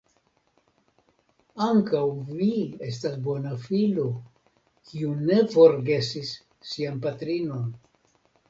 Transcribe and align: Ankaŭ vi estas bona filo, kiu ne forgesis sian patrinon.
Ankaŭ 1.65 2.01
vi 2.29 2.47
estas 2.87 3.19
bona 3.29 3.53
filo, 3.67 4.07
kiu 4.89 5.13
ne 5.29 5.39
forgesis 5.55 6.33
sian 6.73 7.03
patrinon. 7.07 7.71